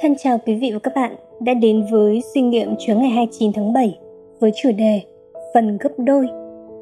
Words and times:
Thân 0.00 0.16
chào 0.16 0.38
quý 0.46 0.54
vị 0.54 0.70
và 0.72 0.78
các 0.78 0.92
bạn 0.94 1.16
đã 1.40 1.54
đến 1.54 1.86
với 1.90 2.22
suy 2.34 2.40
nghiệm 2.40 2.74
Chúa 2.78 2.94
ngày 2.94 3.10
29 3.10 3.52
tháng 3.52 3.72
7 3.72 3.98
với 4.40 4.52
chủ 4.62 4.70
đề 4.78 5.00
Phần 5.54 5.78
gấp 5.80 5.90
đôi 5.96 6.26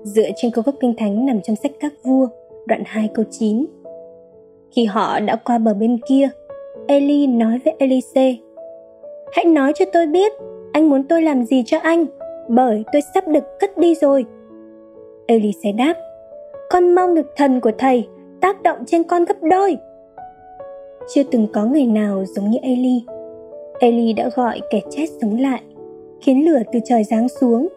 dựa 0.03 0.29
trên 0.37 0.51
câu 0.51 0.63
gốc 0.67 0.75
kinh 0.81 0.95
thánh 0.97 1.27
nằm 1.27 1.41
trong 1.41 1.57
sách 1.57 1.73
các 1.81 1.93
vua 2.03 2.29
đoạn 2.67 2.83
2 2.87 3.09
câu 3.15 3.25
9. 3.31 3.67
Khi 4.71 4.85
họ 4.85 5.21
đã 5.21 5.37
qua 5.37 5.59
bờ 5.59 5.75
bên 5.75 5.99
kia, 6.09 6.29
Eli 6.87 7.27
nói 7.27 7.61
với 7.65 7.75
Elise 7.79 8.37
Hãy 9.33 9.45
nói 9.45 9.73
cho 9.77 9.85
tôi 9.93 10.07
biết 10.07 10.33
anh 10.73 10.91
muốn 10.91 11.05
tôi 11.05 11.23
làm 11.23 11.45
gì 11.45 11.63
cho 11.67 11.79
anh 11.79 12.07
bởi 12.49 12.85
tôi 12.93 13.03
sắp 13.15 13.29
được 13.29 13.45
cất 13.61 13.79
đi 13.79 13.95
rồi. 13.95 14.25
Elise 15.27 15.73
đáp 15.73 15.95
Con 16.71 16.95
mong 16.95 17.15
được 17.15 17.27
thần 17.37 17.61
của 17.61 17.73
thầy 17.79 18.09
tác 18.41 18.63
động 18.63 18.79
trên 18.87 19.03
con 19.03 19.25
gấp 19.25 19.43
đôi. 19.43 19.77
Chưa 21.09 21.23
từng 21.31 21.47
có 21.53 21.65
người 21.65 21.87
nào 21.87 22.25
giống 22.25 22.51
như 22.51 22.59
Eli. 22.63 23.03
Eli 23.79 24.13
đã 24.13 24.31
gọi 24.37 24.61
kẻ 24.71 24.81
chết 24.91 25.07
sống 25.21 25.39
lại, 25.41 25.63
khiến 26.21 26.45
lửa 26.45 26.63
từ 26.73 26.79
trời 26.85 27.05
giáng 27.05 27.29
xuống 27.29 27.69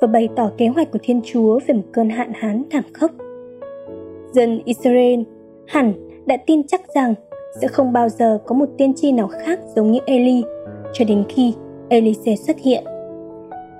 và 0.00 0.06
bày 0.06 0.28
tỏ 0.36 0.50
kế 0.58 0.66
hoạch 0.66 0.90
của 0.92 0.98
Thiên 1.02 1.20
Chúa 1.24 1.58
về 1.66 1.74
một 1.74 1.82
cơn 1.92 2.10
hạn 2.10 2.32
hán 2.34 2.62
thảm 2.70 2.84
khốc. 2.92 3.10
Dân 4.32 4.60
Israel 4.64 5.20
hẳn 5.66 5.92
đã 6.26 6.36
tin 6.36 6.66
chắc 6.66 6.80
rằng 6.94 7.14
sẽ 7.60 7.68
không 7.68 7.92
bao 7.92 8.08
giờ 8.08 8.38
có 8.46 8.54
một 8.54 8.68
tiên 8.78 8.94
tri 8.94 9.12
nào 9.12 9.28
khác 9.28 9.60
giống 9.76 9.92
như 9.92 9.98
Eli 10.06 10.42
cho 10.92 11.04
đến 11.04 11.24
khi 11.28 11.54
Elise 11.88 12.36
xuất 12.36 12.56
hiện. 12.58 12.84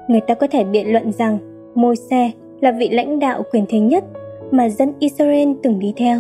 Người 0.09 0.21
ta 0.21 0.35
có 0.35 0.47
thể 0.47 0.65
biện 0.65 0.93
luận 0.93 1.13
rằng 1.13 1.39
Môi-se 1.75 2.31
là 2.61 2.73
vị 2.73 2.89
lãnh 2.89 3.19
đạo 3.19 3.43
quyền 3.53 3.65
thế 3.69 3.79
nhất 3.79 4.05
mà 4.51 4.69
dân 4.69 4.93
Israel 4.99 5.49
từng 5.63 5.79
đi 5.79 5.93
theo. 5.97 6.19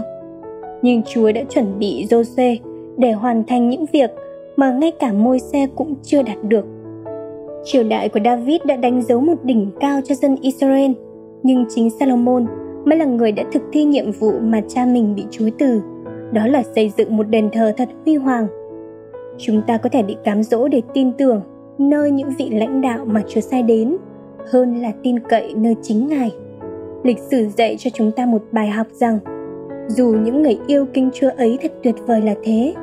Nhưng 0.82 1.02
Chúa 1.02 1.32
đã 1.32 1.42
chuẩn 1.50 1.78
bị 1.78 2.06
Jose 2.10 2.56
để 2.96 3.12
hoàn 3.12 3.44
thành 3.44 3.68
những 3.68 3.84
việc 3.92 4.10
mà 4.56 4.72
ngay 4.72 4.90
cả 4.90 5.12
môi 5.12 5.38
xe 5.38 5.66
cũng 5.76 5.94
chưa 6.02 6.22
đạt 6.22 6.36
được. 6.42 6.64
Triều 7.64 7.82
đại 7.82 8.08
của 8.08 8.20
David 8.24 8.60
đã 8.64 8.76
đánh 8.76 9.02
dấu 9.02 9.20
một 9.20 9.44
đỉnh 9.44 9.70
cao 9.80 10.00
cho 10.04 10.14
dân 10.14 10.36
Israel, 10.40 10.90
nhưng 11.42 11.64
chính 11.68 11.90
Salomon 11.90 12.46
mới 12.84 12.98
là 12.98 13.04
người 13.04 13.32
đã 13.32 13.44
thực 13.52 13.62
thi 13.72 13.84
nhiệm 13.84 14.12
vụ 14.12 14.32
mà 14.40 14.60
cha 14.68 14.86
mình 14.86 15.14
bị 15.14 15.24
chối 15.30 15.52
từ, 15.58 15.80
đó 16.32 16.46
là 16.46 16.62
xây 16.62 16.92
dựng 16.96 17.16
một 17.16 17.28
đền 17.28 17.50
thờ 17.52 17.72
thật 17.76 17.88
huy 18.04 18.14
hoàng. 18.14 18.46
Chúng 19.38 19.62
ta 19.66 19.76
có 19.76 19.88
thể 19.88 20.02
bị 20.02 20.16
cám 20.24 20.42
dỗ 20.42 20.68
để 20.68 20.82
tin 20.94 21.12
tưởng 21.12 21.40
nơi 21.78 22.10
những 22.10 22.30
vị 22.38 22.50
lãnh 22.50 22.80
đạo 22.80 23.04
mà 23.04 23.22
Chúa 23.28 23.40
sai 23.40 23.62
đến, 23.62 23.96
hơn 24.52 24.82
là 24.82 24.92
tin 25.02 25.18
cậy 25.18 25.54
nơi 25.56 25.74
chính 25.82 26.06
Ngài. 26.08 26.30
Lịch 27.02 27.18
sử 27.18 27.48
dạy 27.56 27.76
cho 27.78 27.90
chúng 27.94 28.10
ta 28.10 28.26
một 28.26 28.42
bài 28.52 28.68
học 28.68 28.86
rằng, 28.92 29.18
dù 29.88 30.14
những 30.24 30.42
người 30.42 30.58
yêu 30.66 30.86
kinh 30.92 31.10
Chúa 31.14 31.30
ấy 31.36 31.58
thật 31.62 31.72
tuyệt 31.82 31.94
vời 32.06 32.20
là 32.20 32.34
thế, 32.42 32.74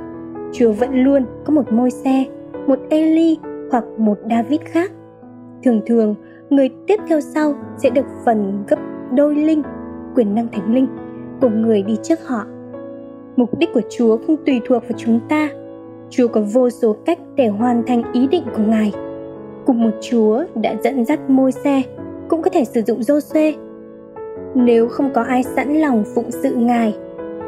Chúa 0.54 0.72
vẫn 0.72 1.04
luôn 1.04 1.26
có 1.46 1.54
một 1.54 1.72
môi 1.72 1.92
xe, 1.92 2.26
một 2.68 2.80
Eli 2.90 3.38
hoặc 3.72 3.84
một 3.98 4.18
David 4.30 4.62
khác. 4.66 4.92
Thường 5.64 5.82
thường, 5.86 6.16
người 6.50 6.70
tiếp 6.88 7.00
theo 7.08 7.22
sau 7.22 7.54
sẽ 7.78 7.90
được 7.90 8.06
phần 8.26 8.64
gấp 8.68 8.80
đôi 9.14 9.36
linh, 9.36 9.62
quyền 10.16 10.36
năng 10.36 10.48
thánh 10.48 10.74
linh 10.74 10.88
của 11.42 11.50
người 11.50 11.84
đi 11.84 11.98
trước 12.04 12.20
họ. 12.28 12.46
Mục 13.36 13.60
đích 13.60 13.70
của 13.74 13.82
Chúa 13.90 14.18
không 14.18 14.38
tùy 14.46 14.62
thuộc 14.68 14.84
vào 14.84 14.98
chúng 14.98 15.20
ta. 15.30 15.50
Chúa 16.10 16.28
có 16.28 16.42
vô 16.42 16.70
số 16.70 16.96
cách 17.06 17.20
để 17.36 17.48
hoàn 17.48 17.84
thành 17.88 18.04
ý 18.14 18.28
định 18.28 18.44
của 18.56 18.64
Ngài. 18.68 18.94
Cùng 19.66 19.84
một 19.84 19.92
Chúa 20.02 20.44
đã 20.56 20.76
dẫn 20.84 21.06
dắt 21.06 21.30
môi 21.30 21.52
xe, 21.52 21.82
cũng 22.28 22.42
có 22.42 22.50
thể 22.50 22.66
sử 22.66 22.82
dụng 22.82 23.04
dô 23.04 23.20
xê. 23.20 23.54
Nếu 24.56 24.88
không 24.88 25.14
có 25.14 25.22
ai 25.22 25.44
sẵn 25.44 25.74
lòng 25.74 26.04
phụng 26.16 26.32
sự 26.32 26.56
Ngài 26.56 26.94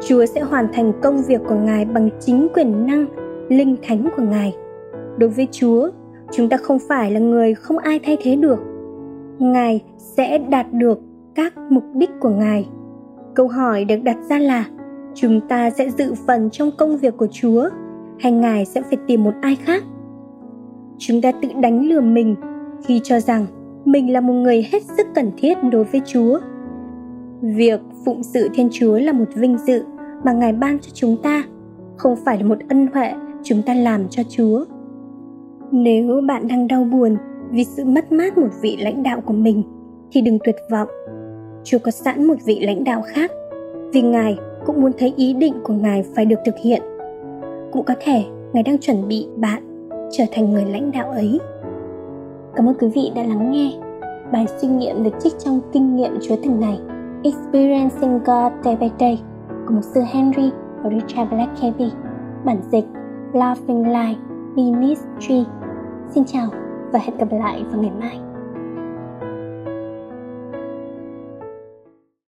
Chúa 0.00 0.26
sẽ 0.26 0.40
hoàn 0.40 0.68
thành 0.72 0.92
công 1.02 1.22
việc 1.28 1.40
của 1.48 1.54
Ngài 1.54 1.84
bằng 1.84 2.10
chính 2.20 2.48
quyền 2.54 2.86
năng, 2.86 3.06
linh 3.48 3.76
thánh 3.82 4.08
của 4.16 4.22
Ngài. 4.22 4.56
Đối 5.18 5.30
với 5.30 5.48
Chúa, 5.50 5.90
chúng 6.32 6.48
ta 6.48 6.56
không 6.56 6.78
phải 6.88 7.10
là 7.10 7.20
người 7.20 7.54
không 7.54 7.78
ai 7.78 8.00
thay 8.04 8.16
thế 8.22 8.36
được. 8.36 8.58
Ngài 9.38 9.84
sẽ 9.98 10.38
đạt 10.38 10.72
được 10.72 11.00
các 11.34 11.58
mục 11.70 11.84
đích 11.94 12.10
của 12.20 12.28
Ngài. 12.28 12.68
Câu 13.34 13.48
hỏi 13.48 13.84
được 13.84 13.96
đặt 14.02 14.16
ra 14.28 14.38
là 14.38 14.64
chúng 15.14 15.40
ta 15.48 15.70
sẽ 15.70 15.90
dự 15.90 16.14
phần 16.26 16.50
trong 16.50 16.70
công 16.78 16.96
việc 16.96 17.16
của 17.16 17.26
Chúa 17.30 17.68
hay 18.18 18.32
Ngài 18.32 18.64
sẽ 18.64 18.82
phải 18.82 18.98
tìm 19.06 19.24
một 19.24 19.34
ai 19.40 19.56
khác? 19.56 19.82
Chúng 20.98 21.20
ta 21.20 21.32
tự 21.32 21.48
đánh 21.60 21.88
lừa 21.88 22.00
mình 22.00 22.36
khi 22.84 23.00
cho 23.04 23.20
rằng 23.20 23.46
mình 23.84 24.12
là 24.12 24.20
một 24.20 24.32
người 24.32 24.68
hết 24.72 24.82
sức 24.82 25.06
cần 25.14 25.30
thiết 25.36 25.58
đối 25.72 25.84
với 25.84 26.00
Chúa 26.06 26.38
Việc 27.42 27.80
phụng 28.04 28.22
sự 28.22 28.48
Thiên 28.54 28.68
Chúa 28.72 28.98
là 28.98 29.12
một 29.12 29.24
vinh 29.34 29.58
dự 29.58 29.84
mà 30.24 30.32
Ngài 30.32 30.52
ban 30.52 30.78
cho 30.78 30.90
chúng 30.94 31.16
ta, 31.22 31.44
không 31.96 32.16
phải 32.24 32.38
là 32.38 32.44
một 32.44 32.58
ân 32.68 32.86
huệ 32.94 33.12
chúng 33.42 33.62
ta 33.62 33.74
làm 33.74 34.08
cho 34.08 34.22
Chúa. 34.28 34.64
Nếu 35.70 36.20
bạn 36.28 36.48
đang 36.48 36.68
đau 36.68 36.84
buồn 36.84 37.16
vì 37.50 37.64
sự 37.64 37.84
mất 37.84 38.12
mát 38.12 38.38
một 38.38 38.48
vị 38.60 38.76
lãnh 38.80 39.02
đạo 39.02 39.20
của 39.20 39.32
mình 39.32 39.62
thì 40.12 40.20
đừng 40.20 40.38
tuyệt 40.44 40.56
vọng. 40.70 40.88
Chúa 41.64 41.78
có 41.78 41.90
sẵn 41.90 42.24
một 42.24 42.34
vị 42.44 42.60
lãnh 42.60 42.84
đạo 42.84 43.02
khác 43.06 43.30
vì 43.92 44.02
Ngài 44.02 44.38
cũng 44.66 44.80
muốn 44.80 44.92
thấy 44.98 45.12
ý 45.16 45.32
định 45.32 45.54
của 45.64 45.74
Ngài 45.74 46.04
phải 46.14 46.24
được 46.24 46.38
thực 46.44 46.54
hiện. 46.62 46.82
Cũng 47.72 47.84
có 47.84 47.94
thể 48.00 48.24
Ngài 48.52 48.62
đang 48.62 48.78
chuẩn 48.78 49.08
bị 49.08 49.26
bạn 49.36 49.88
trở 50.12 50.24
thành 50.32 50.52
người 50.52 50.64
lãnh 50.64 50.90
đạo 50.92 51.10
ấy. 51.10 51.40
Cảm 52.54 52.68
ơn 52.68 52.74
quý 52.80 52.88
vị 52.94 53.12
đã 53.14 53.22
lắng 53.22 53.52
nghe. 53.52 53.72
Bài 54.32 54.46
suy 54.58 54.68
nghiệm 54.68 55.02
được 55.02 55.14
trích 55.20 55.32
trong 55.38 55.60
kinh 55.72 55.96
nghiệm 55.96 56.18
Chúa 56.20 56.36
từng 56.42 56.60
này 56.60 56.78
Experiencing 57.26 58.18
God 58.24 58.52
Day 58.64 58.76
by 58.76 58.90
Day 59.00 59.22
của 59.48 59.74
mục 59.74 59.84
sư 59.84 60.00
Henry 60.12 60.50
và 60.82 60.90
Richard 60.90 61.30
Black 61.30 61.52
KB, 61.60 61.80
bản 62.44 62.58
dịch 62.72 62.84
Laughing 63.32 63.92
Light 63.92 64.18
Ministry. 64.54 65.44
Xin 66.10 66.24
chào 66.24 66.48
và 66.92 66.98
hẹn 66.98 67.18
gặp 67.18 67.28
lại 67.30 67.64
vào 67.70 67.82
ngày 67.82 67.92
mai. 68.00 68.20